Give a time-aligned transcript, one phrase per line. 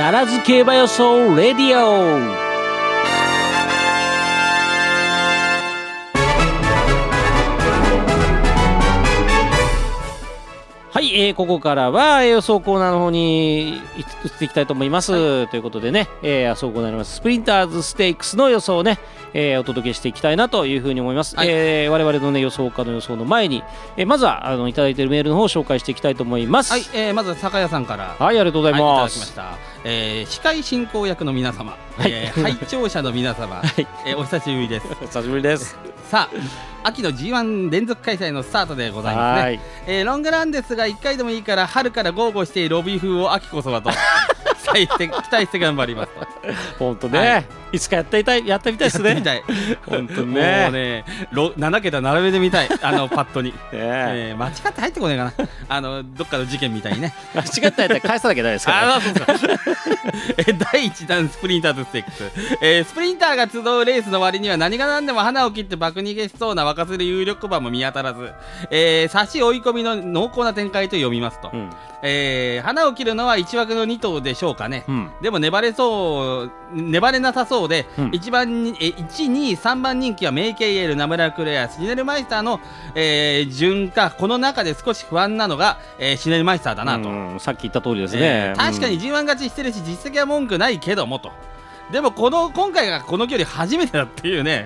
[0.00, 2.39] ダラズ競馬予想レディオ。
[11.12, 13.78] えー、ここからは予想コーナーの方に移
[14.28, 17.16] っていきたいと思います、はい、ということでね、えー、予想コーナーります。
[17.16, 18.98] スプリンターズステークスの予想をね、
[19.34, 23.62] えー、お届けしていきたいなというふうに思います、はい、えー、我々のね予想家の予想の前に、
[23.96, 26.72] えー、まずはあのいただいているメールの方を紹介していきたいと思います。
[26.72, 28.16] はい、えー、まず酒屋さんから。
[28.18, 34.86] はいありがとうございます、はい、えー、司会進行役の皆様、はい、えー、拝聴者の皆様、 はい、えー、お久しぶりです。
[35.02, 36.28] お久しぶりですさ
[36.82, 43.90] あ秋の G1 連続開催のスタートでございますね、えー、ロングランですが1回でもいいから春から豪語しているロビー風を秋こそはと
[44.60, 46.20] 期待して期待して頑張りますと。
[46.80, 49.14] 本当ね、はい、いつかやってみたいやってみたいですね。
[49.14, 49.42] みたい。
[49.86, 50.64] 本当ね。
[50.64, 52.68] もうね7桁並べてみたい。
[52.82, 54.34] あの パッドに、ねえ。
[54.34, 55.32] ー、間違って入ってこないかな。
[55.68, 57.14] あのどっかの事件みたいにね。
[57.34, 59.58] 間違って入ったら返さなきゃダメですから、ね、あそうそう
[60.38, 62.10] え第1弾スプリンターズステーク。
[62.10, 68.32] ス、えー、スプリンターが集うレースの割には何が何でも花を切って爆逃げしそうな沸かせる有力馬も見当たらず、
[68.70, 71.70] えー、差し追い込みの濃厚な展開と読みますと、うん、
[72.02, 82.60] えー、花を切るのは1枠の2頭でしょうかね、うん、でも粘れそう粘れなさそうで、うん、1番え1、2、3番人気はメイケイエル、ナムラクレア、シネルマイスターの、
[82.94, 87.38] えー、順か、この中で少し不安なのが、えー、シネルマイスターだなと。
[87.40, 91.32] さっき言った通りですね、えー、確かに G1 勝ちしてるし、実績は文句ないけどもと。
[91.92, 94.64] でもこの今回がこの距離初めてだっていうね、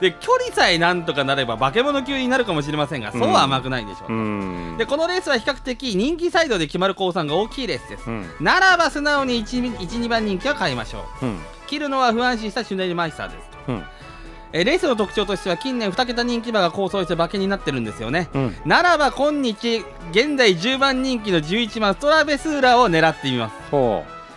[0.00, 13.82] で距離さえなんとかなれば化け物級になるかもしれませんが、そうは甘くないでしょう、うでこのレースは比較的人気サイドで決まる降参が大きいレースです、うん、ならば素直に 1, 1 2番人気は買いましょう、うん、切るのは不安心したシュネルマイスターです、うん。
[14.52, 23.54] えレースの特徴としては近年2桁人気馬が構想して馬券になってるんですよね、うん、ならば今日現在10番人気の11番ストラベスーラーを狙ってみます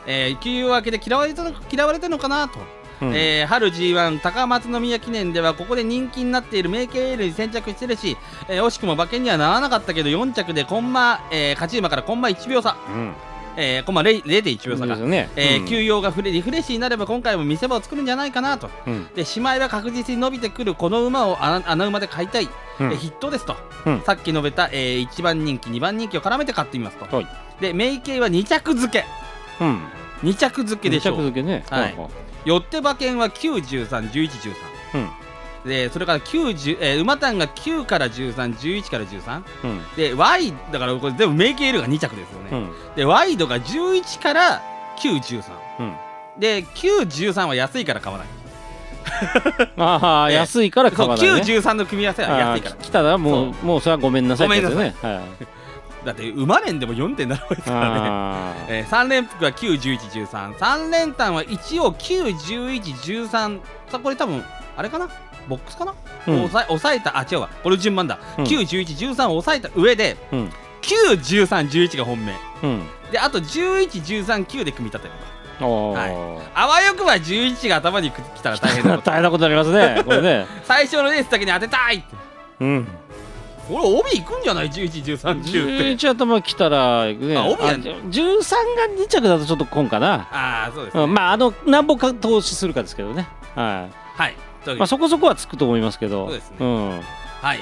[0.07, 2.59] えー、休養明けで嫌われたの嫌われたのかなと。
[3.01, 8.15] うん、えー、春 G1 高松宮記念ではここで人気になっているメイケールに先着してるし、
[8.47, 13.13] えー、惜しくも馬券にはならなかったけど4着でコンマ、えー、勝ち馬からコンマ1秒差、うん。
[13.57, 15.29] えー、コンマ0.1秒差が、ね。
[15.35, 22.49] えー、休養がフレリフレッシュになれば今回も見せ場を作るんじゃないかなと、うん、でしまいは確実に伸びてくるこの馬を穴馬で買いたい、
[22.79, 27.23] うん、えヒットですと、うん、さっき述べた、えー、1番人気2番人気を絡めて買ってみますと、
[27.61, 29.05] でメイケイは2着付け、
[29.59, 29.81] うん。
[30.23, 31.13] 2着付けでしょ。
[31.15, 31.95] う2着付けね、はい、
[32.45, 34.53] よって馬券は9131113、
[34.95, 35.09] うん。
[35.65, 44.61] でそれから90、えー、馬単が9から1311から13、うん、で Y だからこれ全部メイケールが2着ですよね、うん、でワイドが11から
[44.99, 45.43] 913、
[45.79, 45.95] うん、
[46.39, 48.27] で913は安いから買わない。
[49.77, 52.75] ああ、 安いから買わない、ね、913の組み合わせは安いから。
[52.75, 55.55] 来たらもうもうそれはごめんなさいごめんなさい、ねはい
[56.05, 64.43] だって馬連でも4.7倍ですからね、えー、3連服は91113連単は一応91113さこれ多分
[64.77, 65.09] あれかな？
[65.47, 65.93] ボックスかな、
[66.27, 67.17] うん、抑え抑えた。
[67.17, 67.49] あ違うわ。
[67.63, 70.51] これ順番だ、うん、91113を抑えた上で、うん、
[70.81, 72.33] 91311が本命、
[72.63, 75.13] うん、であと1113,9で組み立てる。
[75.59, 76.11] とはい、
[76.53, 79.05] あわよくば11が頭にきたら大変なこと。
[79.11, 80.03] 大変なことになりますね。
[80.03, 80.45] これね。
[80.65, 82.05] 最初のレースだけに当てたいって。
[82.59, 82.87] うん
[83.69, 90.27] 俺帯行くんじゃない？111310って11頭来たら、ね、あ帯やん13が2着だとちょっと今かな。
[90.31, 91.03] ああそうです、ね。
[91.03, 93.27] うん、まああの何本か投資するかですけどね。
[93.55, 94.35] はい、はい
[94.77, 96.25] まあ、そこそこはつくと思いますけど。
[96.27, 96.89] そうですね、うん、
[97.41, 97.59] はい。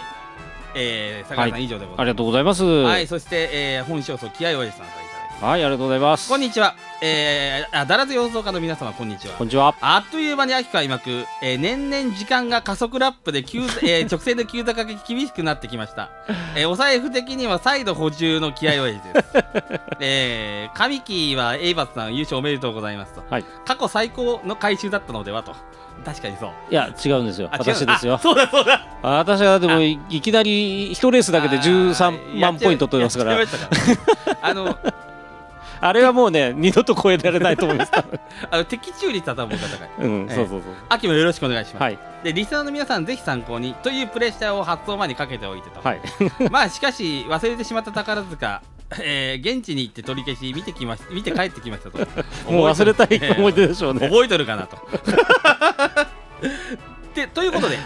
[0.76, 2.02] えー、坂井さん、以上でございます。
[2.02, 2.64] ありがとうございます。
[2.64, 5.03] はいそして、えー、本勝訴気合おじさん
[5.44, 6.30] はい、ありがとうございます。
[6.30, 6.74] こんにちは。
[7.02, 9.34] えー、あ、だらず予想家の皆様、こんにちは。
[9.34, 9.76] こんにちは。
[9.82, 16.12] あっという間に秋開幕、えー、年々時間が加速ラップで急、 えー、直線で急坂が厳しくなってきました。
[16.56, 19.36] えー、お財布的には再度補充の気合を入れです。
[20.00, 23.22] えー、上木はエイバスさん優勝おめでとうございますと。
[23.30, 23.46] はい。
[23.66, 25.54] 過去最高の回収だったのではと。
[26.06, 33.38] 確かにそういや違うんですよ私ですよそうだそうだ私はでもいきなり1レースだけで13万ポイント取りますから
[34.42, 34.76] あの
[35.86, 37.92] あれはもうね二度と超えられないと思います。
[38.50, 40.74] あの的中率は多分高い、うん、そうそうそう。
[40.88, 46.02] 秋もよろしくお願いします、はい、でリスナーの皆さんぜひ参考にというプレッシャーを発送前にかけておいてと、はい、
[46.50, 48.62] まあしかし忘れてしまった宝塚
[49.00, 51.98] えー、現地に行って取り消し見てきまし見て帰ってきましたと。
[52.52, 54.78] もう忘れたい思い出でしょうね、覚えとるかなと。
[57.16, 57.80] でということで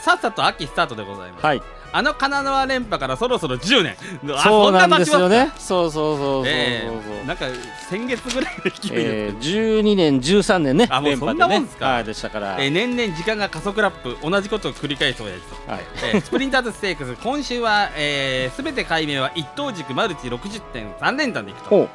[0.00, 1.62] さっさと秋スタートでございます、はい
[1.96, 3.96] あの金沢連覇からそろそろ10年。
[4.42, 5.52] そうなんですよね。
[5.56, 7.46] そうそうそうそうそう、えー、なんか
[7.88, 15.34] 先月ぐらいの勢いで、えー、12年13年ねあもうそんなもんですか、でしたから、えー、年々時間が加速ラップ同じことを繰り返そうや
[15.66, 15.82] と、はい。
[16.12, 21.88] えー、スプリンターズステークス今週は、えー、全て解明は一等軸マルチ60.3連単でいくと。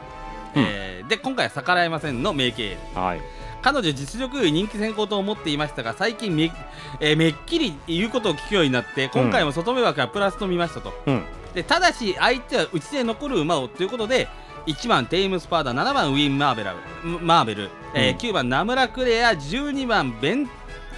[0.55, 2.77] えーで今回は逆らえませんの名経。
[2.93, 3.21] はい
[3.61, 6.51] 彼女実力より人気先行と思っていましたが最近め,、
[6.99, 11.23] えーめっきり言うことを聞くようになって今回も外目枠はプラスと見ましたと、うん。
[11.53, 14.27] でただし相手は内で残る馬をということで
[14.67, 18.17] 1番テイムスパーダ7番ウィン・マーベラマーベル、えーうん。
[18.17, 20.49] 9番ナムラクレア12番ベン,、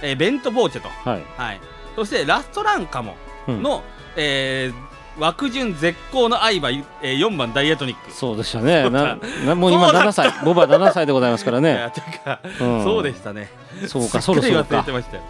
[0.02, 1.24] えーベント・ボーチェと、はい。
[1.36, 1.60] はい、
[1.96, 3.14] そしてラストランカモ
[3.48, 3.62] うん。
[3.62, 3.82] の、
[4.16, 8.12] えー枠順絶好の相場、えー、4番ダイエトニック。
[8.12, 8.88] そうでしたね。
[8.90, 10.04] ななもう今そうだ。
[10.04, 11.92] 7歳ボバ7歳でございますから いね
[12.60, 12.84] うん。
[12.84, 13.50] そうでしたね。
[13.86, 15.22] そうかそろそろかてましたよ。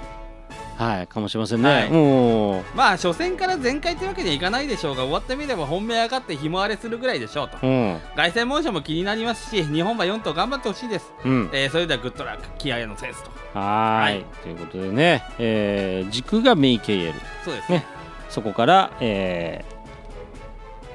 [0.76, 2.76] はいかもしれませんね、はい。
[2.76, 7.58] まあ初戦から全開というわけにはいかないでしょうが終わってみれば本命上がってひも荒れするぐらいでしょうと。
[7.62, 8.00] うん。
[8.16, 11.50] 凱旋門賞も気になりますし日本馬4頭頑張ってほしいです、うん。
[11.52, 13.30] えーそれではグッドラック気合のセンスと。
[13.58, 14.14] はーい。
[14.14, 14.26] はい。
[14.42, 17.14] ということでね、えー軸がメイケイエル。
[17.44, 17.78] そうですね。
[17.78, 18.01] ね
[18.32, 19.82] そこから、えー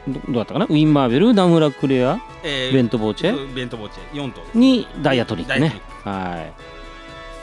[0.07, 0.65] どどうだったかな？
[0.65, 3.53] ウィン・マーベルナムラ・クレアえーベント・ボーチェ？
[3.53, 5.81] ベントボーチェ4頭にダイヤトニックね。
[6.05, 6.53] は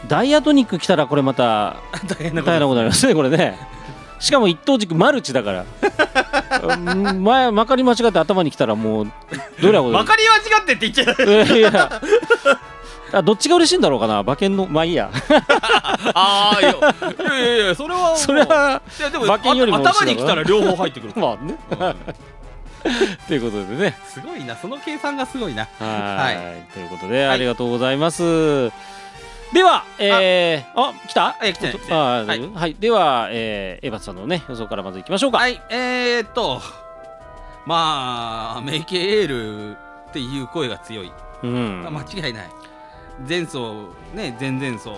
[0.05, 0.09] い。
[0.09, 1.77] ダイヤトニック来たらこれまた
[2.09, 2.59] 大変なこと。
[2.69, 3.59] になりますねこれね。
[4.19, 5.67] しかも一等軸マルチだから。
[6.63, 6.77] う
[7.13, 9.13] ん前まかり間違って頭に来たらもう
[9.61, 11.59] どれはまかり間違ってって言っちゃう。
[11.59, 12.01] いや
[13.15, 14.21] あどっちが嬉しいんだろうかな？
[14.21, 15.11] 馬券のまあいいや。
[16.15, 21.57] ああいやいやいやいやそれはそれはいやでも馬券よりもあ頭に来たら両方入ってくる まあね。
[21.71, 21.97] うん。
[23.27, 23.97] ということでね。
[24.07, 25.67] すごいなその計算がすごいな。
[25.79, 26.37] はい。
[26.37, 27.35] はということではい。
[27.35, 28.71] ありがとうございます、
[29.53, 31.37] ではえー、あ来た？
[31.43, 31.99] え来てない来てない。
[31.99, 32.77] あはい。
[32.79, 35.39] では、えー、エバツさんのね予想からまずいきましょうか。
[35.39, 35.63] はい。
[35.71, 36.61] えー、っと
[37.65, 39.77] まあメイケエール
[40.11, 41.13] っていう声が強い、
[41.43, 41.89] うん。
[41.91, 42.51] 間違いない
[43.29, 44.91] 前走ね前々走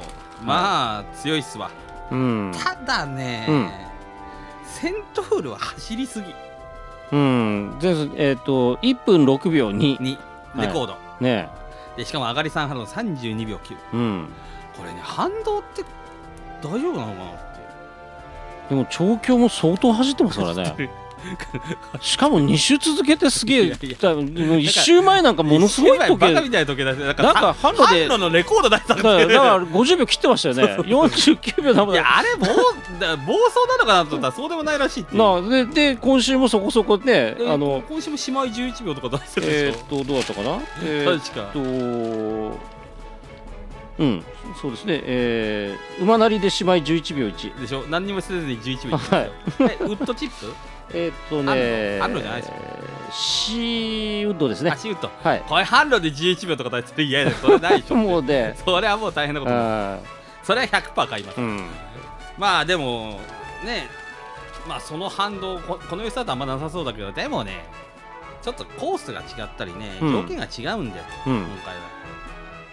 [0.42, 1.70] まあ、強いっすわ。
[2.10, 2.52] うん。
[2.54, 3.70] ただね、うん。
[4.64, 6.34] セントフールは走りすぎ。
[7.12, 7.78] うん。
[7.80, 10.18] 前走えっ、と1分6秒2に。
[10.56, 11.48] レコード、ね。
[11.96, 14.28] でしかも上がり3波の32秒9うん。
[14.76, 15.82] これね反動って
[16.62, 17.56] 大丈夫なのかなって。
[18.68, 20.90] でも調教も相当走ってますからね
[22.00, 23.96] しかも2周続けてすげえいやいや。
[24.00, 30.76] だもう1周前なんかものすごい時計みたいな時計出してなんか販路で販路のレコード出したんだだから50秒切ってましたよね。
[30.82, 31.94] 49秒だもん。
[31.94, 40.58] いやあれ暴だ暴走なのかなと思ったらそうでもないらしいってなあでで今週もそこそこねであの今週も姉妹11秒とか出してるでしえーっとどうだったかな？
[40.84, 41.60] えょ、ーっ確かと
[43.98, 44.22] うん
[44.60, 45.00] そうですね。
[45.04, 47.84] えー馬なりで姉妹11秒1でしょ？
[47.88, 49.30] 何にもせずに11秒はい。
[49.60, 50.52] えウッドチップ？
[50.92, 52.54] えーっとね販路じゃないですよ。
[53.12, 54.70] シーウッドですね。
[54.70, 55.10] 足ウッド。
[55.22, 55.42] はい。
[55.48, 57.96] これ販路で11秒とか出してる嫌だよそれないでしょ。
[57.96, 58.56] もうね。
[58.64, 59.98] それはもう大変なことあ
[60.42, 61.66] それは100%買いますーうん。
[62.38, 63.20] まあでも
[63.64, 63.88] ね
[64.68, 67.64] まあその反動ここの良さだとあんまなさそうだけどでもね
[68.42, 70.12] ちょっとコースが違ったりね、うん。
[70.12, 71.36] 条件が違うんだよ、うん。
[71.38, 71.80] 今回は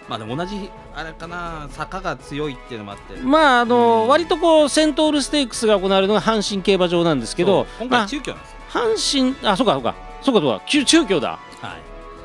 [0.08, 3.20] まあでも同じあれかな坂が強いっていうのもあって。
[3.22, 4.08] まああのうん。
[4.08, 9.94] 割とこうセントールステークスが行われるのが阪神競馬場なんですけど今まあ回中京なんですよ、阪神あそうかそうか。
[10.22, 10.64] そうかそうか。
[10.66, 11.28] 中中京だ。
[11.30, 11.40] はい。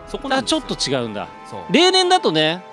[0.07, 1.27] そこなちょっと違うんだ。
[1.71, 2.63] 例年だとね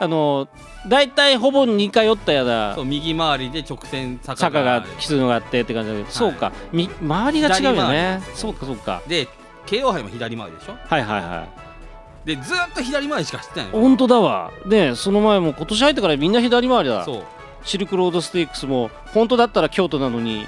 [0.00, 0.48] あの
[0.88, 6.52] 大体ほぼ似通ったようなそう右回りで直線坂坂ががあるきついのがあってって感じだけど、そうか。
[6.72, 8.22] み周りが違うよね。
[8.34, 9.02] そうかそうか。
[9.06, 9.28] で
[9.66, 10.72] 慶応杯も左回りでしょ。
[10.72, 11.63] はいはいはい
[12.24, 14.50] でずーっと左回りしか走ってないの本当だわ。
[14.66, 17.04] ねその前も今年入ってからみんな左回りだ。
[17.04, 17.22] そう。
[17.64, 20.46] シルクロードステークスも本当だったら京都なのに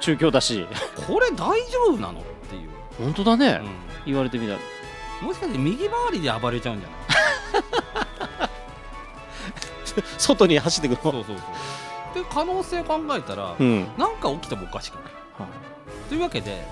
[0.00, 0.66] 中京だし。
[1.06, 1.36] これ大
[1.70, 2.20] 丈夫なの？
[2.20, 3.68] っていう、本当だね、うん。
[4.06, 4.58] 言われてみたら。
[5.22, 6.94] もしかして右回りで暴れちゃうんじゃな
[8.46, 8.48] い？
[10.18, 11.36] 外に走ってくるそうそうそう。
[11.36, 11.42] で
[12.30, 13.86] 可能性を考えたら、うん。
[13.96, 15.04] なんか起きてもおかしくない。
[16.08, 16.66] というわけで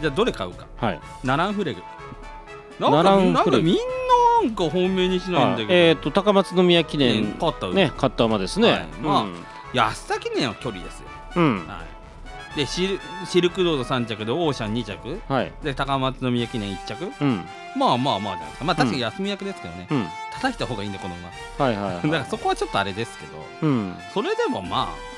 [0.00, 0.66] じゃあどれ買うか。
[0.76, 1.00] はい。
[1.24, 1.82] ナランフレグ
[2.78, 3.82] なんかなんかみんな
[4.42, 8.86] なんか本命にしないんだけど、はいえっ、と高松宮記ね念勝ったね勝った馬ですね、はい。
[9.00, 9.26] まあ
[9.72, 11.82] 安田記念は距離ですよ、うん、うんは
[12.54, 15.20] い、でシルシルクロード3着でオーシャン2着。
[15.28, 15.52] はい。
[15.62, 17.12] で高松宮記念1着。
[17.20, 17.44] うん。
[17.76, 18.64] まあまあまあじゃないですか。
[18.64, 20.06] まあ確かに休み役ですけどね、うん。
[20.32, 21.28] 叩いた方がいいんでこの馬。
[21.64, 23.32] はいはい、はい、 だからそこはちょっとあれですけど。
[23.62, 23.96] うん。
[24.14, 25.15] それでもまあ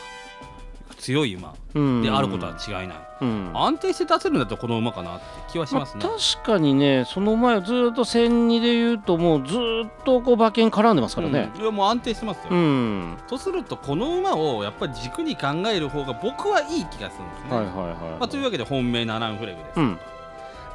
[0.99, 2.03] 強い馬うん。
[2.03, 3.51] であることは違いない、うん。
[3.55, 9.59] 安定して出せるんだったらこの馬かなって気はしますね、まあ確かにねその前ずっと1002で言うともうずっ
[10.05, 11.51] とこう馬券絡んでますからね。
[11.55, 11.63] うん。
[11.63, 19.99] いやもう安定してますよ、うん、とするとこの馬をやっぱり軸に考える方が僕はいい気がするんですね、はいはいはい、まあ、というわけで本命ナランフレグです、うん。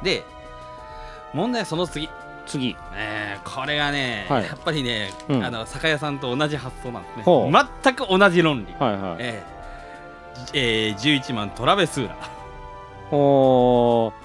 [0.02, 0.24] で
[1.32, 2.08] 問題はその次。
[2.46, 2.76] 次。
[2.94, 4.44] えーこれがね、はい。
[4.44, 5.44] やっぱりね、うん。
[5.44, 7.68] あの酒屋さんと同じ発想なんですね。
[7.82, 9.16] 全く同じ論理、はいはい。
[9.18, 9.53] えー
[10.52, 12.16] えー、11番トラベスーラ、
[13.10, 14.24] おー。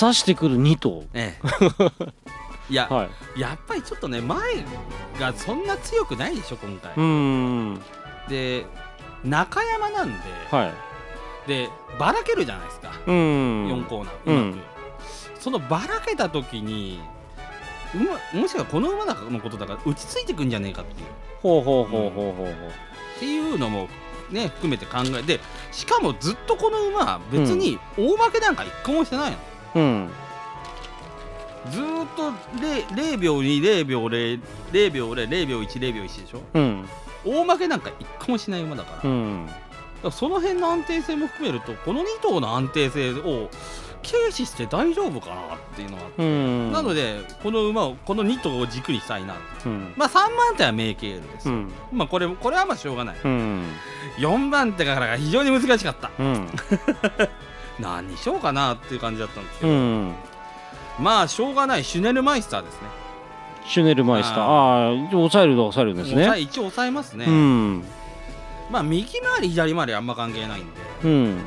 [0.00, 1.04] 刺してくる2頭。
[1.14, 2.12] えー
[2.68, 4.40] いや、はい、やっぱりちょっとね前
[5.20, 6.92] がそんな強くないでしょ今回。
[6.96, 7.80] うん。
[8.28, 8.66] で
[9.24, 10.18] 中山なんで、
[10.50, 10.72] は
[11.46, 12.90] い、でばらけるじゃないですか。
[13.06, 13.14] うん。
[13.68, 14.62] 4コーナーうまく、うん、
[15.38, 17.00] そのばらけた時に
[17.94, 21.06] 馬もしかこの馬のことだから落ち着いてくんじゃねえかっていう。
[21.42, 23.88] ほうほうほうほうほうほう、っていうのも
[24.30, 25.40] ね含めて考えて
[25.72, 29.38] しかもずっとこの馬別に大負けなんか一個もしてないの、
[29.74, 30.10] うん、
[31.70, 31.82] ずっ
[32.16, 32.30] と
[32.60, 34.40] 0, 0秒2、0秒0、
[34.72, 36.88] 0秒0、0秒1、0秒1でしょ、うん、
[37.24, 39.46] 大負けなんか一個もしない馬だから、うん、
[40.06, 43.50] からその辺の安定性も含めるとこの2頭の安定性を
[44.10, 53.64] 軽視して大丈夫かなっていうのがあって、うん、なのでこの馬をこの2頭を軸にしたいな、うん、まあ3番手はメイケールです、うん、まあこれこれはまあしょうがない、うん、
[54.18, 56.10] 4番手からが非常に難しかった、
[57.80, 59.72] 何にしようかなっていう感じだったんですけど、
[60.98, 61.84] まあしょうがない。
[61.84, 62.88] シュネルマイスターですね。
[63.66, 64.40] シュネルマイスター。
[64.40, 66.40] ああ抑えると抑えるんですね。
[66.40, 67.26] 一応抑えますね、
[68.70, 70.70] まあ右回り左回りあんま関係ないんで、
[71.04, 71.38] うん、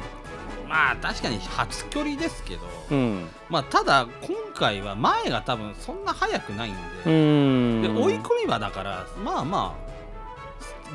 [0.69, 2.61] まあ確かに初距離ですけど、
[2.91, 9.89] うん、まあただ今回は前が多分そんな速くないんでで追い込み場だからまあまあ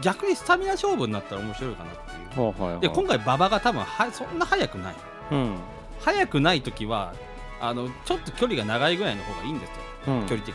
[0.01, 4.95] 逆にスタミナ勝負になったら面白いかなっていう、はいはい、で今回馬場が多分はそんな速くない、
[5.33, 5.57] うん、
[6.01, 7.13] 速くない時は
[7.61, 10.55] あのちょっと距離が長いぐらいの方がいいんですよ、うん、距離的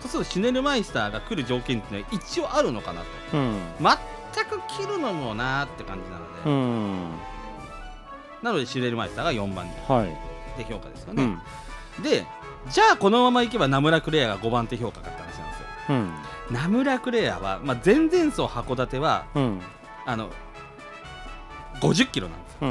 [0.00, 3.06] そうするとシュネルマイスターが来る条件っていうのは一応あるのかなと、
[3.36, 7.10] うん、全く切るのもなーって感じなので、うん、
[8.42, 9.66] なのでシュレルマイスターが4番
[10.56, 11.32] 手評価ですよね、はい
[11.98, 12.26] うん、で
[12.70, 16.12] じゃあこのままいけばナムラクレアが5番手評価かって話なんですよ、うん、
[16.50, 19.26] ナムラクレアは、まあ、前々走函館は、
[20.06, 20.30] あの
[21.80, 22.70] 50キロなんですよ、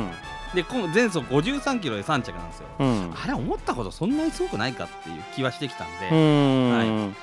[0.53, 7.13] で前走53キロで3着なんですよ、あれ思ったほどそんなにすごくないかっていう気はしてきたんで、は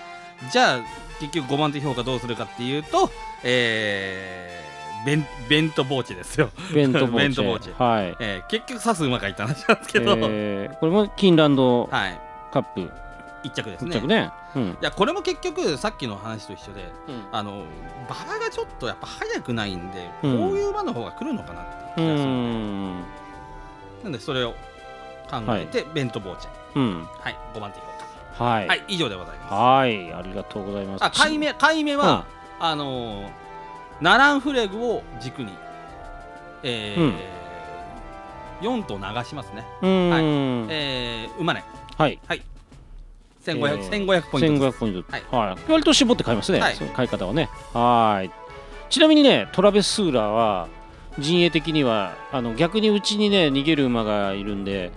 [0.49, 0.81] い、じゃあ
[1.21, 3.11] 結局5番手評価どうするかっていうと、
[3.43, 4.64] えー、
[5.05, 6.51] ベンベントボーチですよ。
[6.73, 7.71] ベントボーチ。
[7.79, 8.17] はい。
[8.21, 11.89] えー、結局刺す馬がいた話なんですけど、えー、これもキンランド
[12.53, 12.91] カップ、はい、
[13.45, 14.01] 一着ですね。
[14.01, 14.33] ね。
[14.57, 17.65] うん、いやこれも結局さっきの話と一緒で、うん、あの
[18.09, 22.31] 馬場がちょっとやっぱ速くないんで、うん、こういう馬の方が来るのかなっていう気がする。
[22.31, 23.03] ん。
[23.99, 24.53] で、なんでそれを
[25.31, 27.37] 考えて、はい、ベントボーチェ、うん、はい。
[27.55, 27.87] 5番手評
[28.39, 28.45] 価。
[28.45, 29.55] はい、はい、以上でございます。
[29.55, 30.13] はい。
[30.13, 31.05] ありがとうございます。
[31.05, 32.27] あ買い目買い目は、
[32.61, 33.44] うん、あのー、
[34.01, 35.53] ナランフレグを軸に
[36.65, 37.01] えー、
[38.63, 39.61] うん、4頭流しますね。
[39.81, 40.23] はい。
[40.73, 41.63] えー、馬ね。
[41.97, 42.19] はい。
[42.27, 42.43] はい。
[43.45, 45.13] 1500、えー、1500ポイント1500ポイント。
[45.13, 47.51] はい、はい、割と絞って買いますね、はい、その買い方はね。
[47.75, 48.31] はい。
[48.89, 50.69] ちなみにねトラベス・スーラーは
[51.19, 54.91] 陣営的にはあの逆にうちにね逃げる馬がいるんで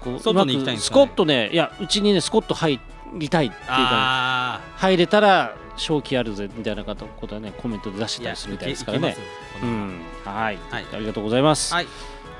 [0.00, 2.78] こう外に行きたいんですか、ね、スコットねいやうちにねスコット入
[3.14, 9.16] りたいっていうか入れたら正気あるぜみたいなことはねコメントで出してたりするみたいですからね。
[9.62, 11.74] うん、はい、はい、ありがとうございます。
[11.74, 11.86] はい、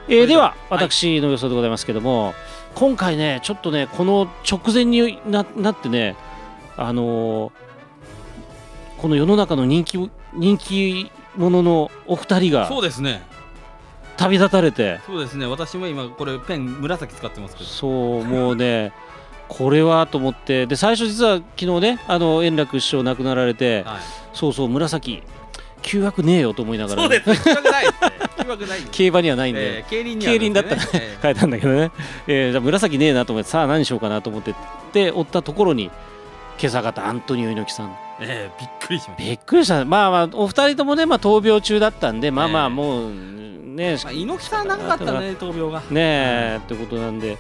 [0.09, 2.35] えー、では私の予想でございますけども、はい、
[2.75, 6.17] 今回ねちょっとねこの直前にななってね
[6.77, 7.53] あのー、
[8.99, 13.23] この世の中の人気人気者のお二人がそうですね。
[14.17, 15.01] 旅立たれて。
[15.07, 15.47] そうですね。
[15.47, 17.69] 私も今これペン紫使ってますけど。
[17.69, 18.93] そうもうね
[19.49, 24.01] これはと思ってで最初実は昨日ねあの円楽師匠亡くなられて、はい、
[24.33, 25.23] そうそう紫
[25.83, 31.91] 旧枠ねえよと思いながら、そうです競馬にはないんで、えー、競輪に、ね、競輪だったら、えー、変えたんだけどね、
[32.27, 34.55] えー、じゃ紫ねえなと思ってさあ何しようかなと思って
[34.93, 35.91] で追ったところに
[36.59, 37.97] 今朝方アントニオ猪木さん。
[38.21, 39.29] えー、びっくりしました。
[39.29, 39.85] びっくりした。
[39.85, 45.81] まあまあお二人ともね、まあ、闘病中だったんでまあまあもうね、まあ、猪木さん長かったね闘病が。
[45.91, 47.37] ねえ、ってことなんで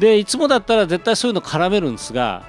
[0.00, 2.42] でいつもだったら絶対そういうの絡めるんですが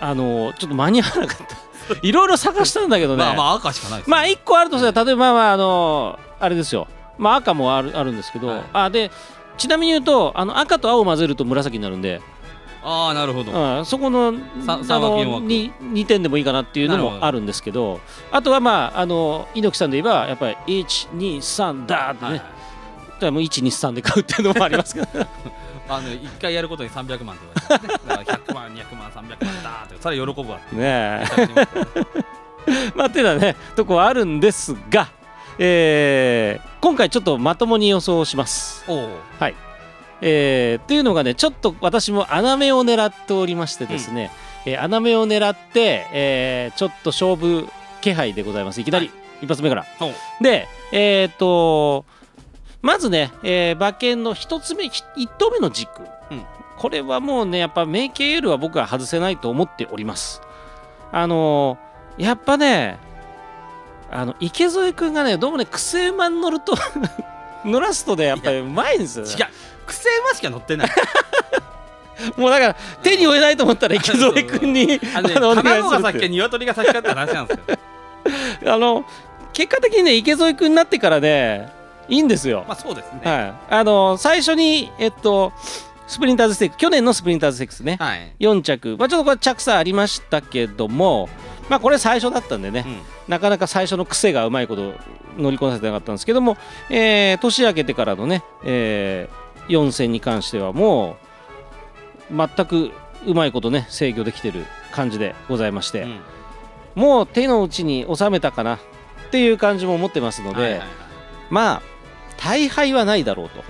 [0.00, 1.56] あのちょっと間に合わなかった。
[2.02, 3.24] いろいろ探したんだけどね。
[3.24, 6.88] まあまあ赤しかない、ね、まあ1個あるとしたら例えばまああのあれですよ。
[7.18, 9.10] まあ赤もあるあるんですけど、はい、あで
[9.58, 12.20] ちなみに言うとあの赤と青を混ぜると紫になるんで。
[12.82, 14.34] ああなるほど、うん、そこのあの
[15.44, 18.00] 2, 2点でもいいかなっていうのもあるんですけど
[18.32, 22.42] あとはまああの猪木さんで言えばやっぱり123だってね、はい
[23.30, 25.06] もう123で買うっていうのもありますけど
[25.90, 29.96] あの1回やることに300万って言われて、ね、だから100万200万300万だって。
[30.00, 31.24] それ喜ぶわねえ。
[32.94, 35.08] まあっていうのはねとこはあるんですが、
[35.58, 38.84] えー、今回ちょっとまともに予想します。
[38.86, 39.54] はい。
[40.22, 44.30] えー、っていうのがねちょっと私も穴目を狙っておりましてですね、
[44.66, 47.68] うん、えー、穴目を狙って、えー、ちょっと勝負
[48.00, 48.80] 気配でございます。
[48.80, 49.86] いきなり、はい、一発目から。
[50.40, 52.04] でえっ、と
[52.82, 56.44] まずね、えー、馬券の1つ目1投目の軸、うん、
[56.78, 60.40] これはもうねやっぱメイケールは僕は外せないと思っております。
[61.12, 61.78] あの
[62.16, 62.98] やっぱね
[64.10, 66.74] あの池添君がねどうもね癖馬に乗ると
[67.64, 69.46] 乗らすとねやっぱりうまいんですよ、ね、違う。
[69.86, 70.90] 癖馬しか乗ってない。
[72.36, 78.74] もうだから手に負えないと思ったら池添君に あの、ね、卵が先か鶏が先かって話なんですよ。
[78.74, 79.04] あの
[79.52, 81.79] 結果的にね池添君になってからね
[82.10, 82.64] いいんですよ。
[82.68, 83.20] まあそうですね。
[83.24, 83.40] は
[83.70, 83.74] い。
[83.74, 85.52] あの最初にえっと
[86.10, 91.28] スプリンターズステーク去年のスプリンターズステークスね、はい、4着、まあ、ちょっとこれ着差ありましたけども、
[91.68, 92.98] まあ、これ最初だったんでね、うん、
[93.28, 94.94] なかなか最初の癖がうまいこと
[95.38, 96.56] 乗りこなせてなかったんですけども、
[96.90, 101.16] えー、年明けてからのね、えー、4戦に関してはも
[102.28, 102.90] う全く
[103.24, 106.20] うまいことね制御できてる感じでございまして、うん、
[106.96, 108.78] もう手の内に収めたかなっ
[109.30, 110.88] ていう感じも持ってますので、はいはいはい、
[111.50, 111.89] まあ
[112.42, 113.62] 大敗はないだろうと。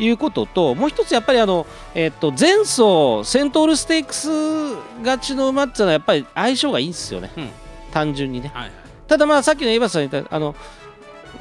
[0.00, 4.28] いうことともう一つやっぱりあの、えっと前走セントールステークス
[5.00, 7.50] 勝ちの馬っていうのはやっぱり相性がいいんですよね、うん、
[7.90, 8.70] 単純にね、はい、
[9.08, 10.54] ただまあさっきのエヴァさん言ったあの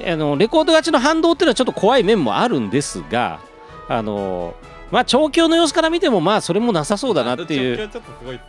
[0.04, 3.40] あのレコード勝ちの反動っていうのはちょっと怖い面もあるんですが
[3.88, 4.56] あの
[4.92, 7.90] まあ調教の様子から見てもまあそれもなさそうだなっていう、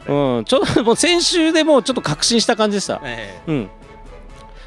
[0.09, 3.01] うん、ちょっと もう先週でもうちょっと確信した感じでした。
[3.05, 3.71] えー、うん、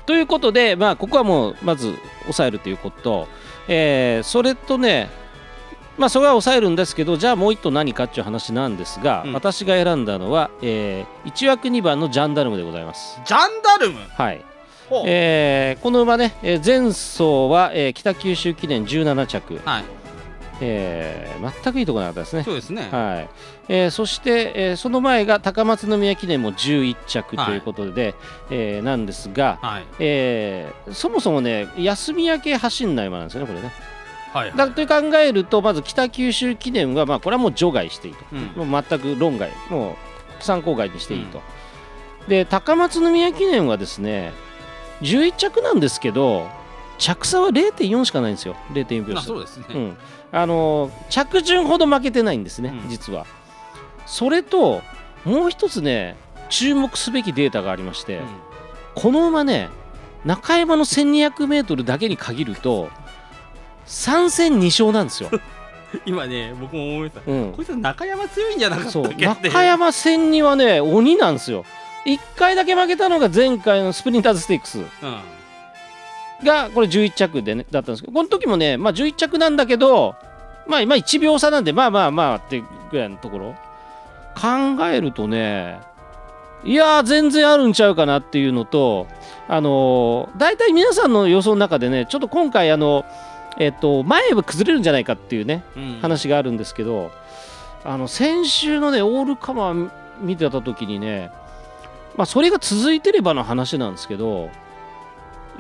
[0.06, 3.28] ということで、まあ、ここはもうまず抑えるということ、
[3.68, 5.10] えー、それとね、
[5.98, 13.20] まあ、それは抑えるんですけどじゃあもう一頭何かっていう話なんですが、うん、私が選んだのは、えー、1枠2番のジャンダルムでございます。
[13.26, 14.00] ジャンダルム？
[14.10, 14.44] はい。
[15.06, 20.01] えー、この馬ね、えー、前走は、えー、北九州記念17着、はい
[20.62, 22.44] えー、全くいいところなかったですね。
[22.44, 23.30] そうですね、はい。
[23.68, 28.14] えー、そして、えー、その前が高松宮記念も11着ということで、はい、
[28.52, 33.72] えー、なんですが、はい、えー、そもそもね休み明け走んない馬なんですよねこれね。
[34.34, 39.52] はいはい、だと考えるとまず北九州記念は、まあ、これはもう除外していいと、うん、もう全く論外。
[39.70, 39.96] もう
[40.44, 41.42] 参考外にしていいと、
[42.24, 44.34] うん、で高松宮記念はですね
[45.02, 46.50] 11着なんですけど
[47.02, 48.56] 着差は0.4しかないんですよ。
[48.74, 49.16] 0.4秒。
[49.16, 49.98] 差そうですね、うん。
[50.32, 53.26] あの着順ほど負けてないんですね、うん、実は。
[54.06, 54.84] それと
[55.26, 56.16] もう一つね
[56.50, 58.26] 注目すべきデータがありまして、うん、
[58.94, 59.70] この馬ね
[60.26, 62.90] 中山の 1200m だけに限ると
[63.88, 65.32] 3戦2勝なんですよ。
[66.06, 71.66] 今ね僕も思いました、うん、こいつ中山強いんじゃなかったっけ中山戦にはね鬼なんですよ。
[72.06, 74.86] 1回だけ負けたのが前回のスプリンターズステークス、うん
[76.44, 80.16] がこれ11着で、ね、だったんですけどこの時もね、まあ、11着なんだけど、
[80.68, 83.56] まあ、今1秒差なんでまあまあまあってぐらいのところ。
[84.36, 85.80] 考えるとね
[86.64, 89.08] いや全然あるんちゃうかなっていうのと
[89.48, 93.06] あのー、大体皆さんの予想の中でねちょっと今回あの
[93.58, 97.12] えっと前は崩れるんじゃないかっていうね、うん、話があるんですけど
[97.84, 99.90] あの先週のねオールカマー
[100.22, 101.32] 見てた時にね
[102.16, 104.50] まあそれが続いてればの話なんですけど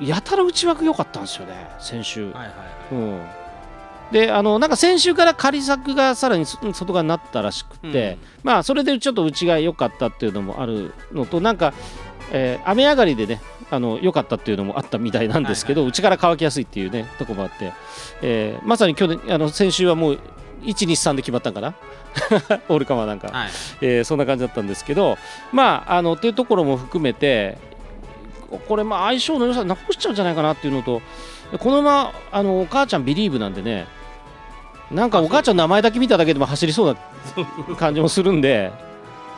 [0.01, 2.31] やたら内枠良かったんですよね、先週。
[2.31, 2.93] はいはいはい。
[2.93, 3.21] うん、
[4.11, 11.73] であのなんか先週から仮作がさらに外側になったらしくて、うん、まあそれでちょっと内が良かったっていうのもあるのとなんか、
[12.31, 17.73] えー、雨上がりでねあの良かったっていうのもあったみたいなんですけど、はいはいはい、内から乾きやすいっていうねとこもあって、
[18.21, 20.19] えー、まさに去年あの先週はもう
[20.63, 21.73] 123で決まったんかな？
[22.67, 23.49] オールカマーなんか、はい、
[23.81, 25.17] えー、そんな感じだったんですけど
[25.53, 27.57] まああのっていうところも含めて
[28.59, 31.01] これまあ相性の良さなくしちゃうんじゃないかなっていうのと
[31.59, 33.87] このままあのお母ちゃんビリーブなんでね
[34.89, 36.97] なんかお母ちゃんの名前だけ見ただけでも走りそう
[37.67, 38.71] な感じもするんで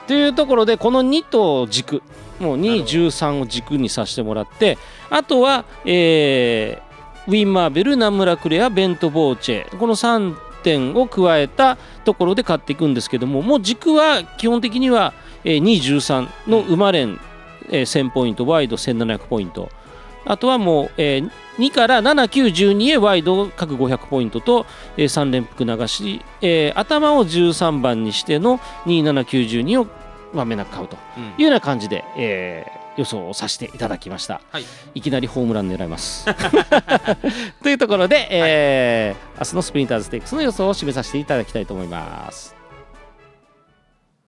[0.07, 2.01] というところでこの2と軸
[2.39, 4.77] もう2、13を軸にさせてもらって
[5.09, 17.19] あとは、えー、ウィン・マーベルナムラ・クレアベント・ボーチェこの3点を加えたところで買っていくんですけどももう軸は基本的には、えー、2、13の馬連
[17.69, 19.69] えー、1000ポイントワイド1700ポイント。
[20.25, 24.65] あとはもう、えー、2から7、9、12へワイド各500ポイントと、
[24.97, 29.87] えー、3連複流し、えー、頭を13番にしての2、7、9、12を
[30.33, 30.97] まめなく買うと
[31.37, 36.25] いうような感じで、うん、えー、予想をさせていただきました、はい、いきなりホームラン狙います。
[37.61, 42.62] というところで、えー、はい、明日のスプリンターズステークスの予想を締めさせていただきたいと思います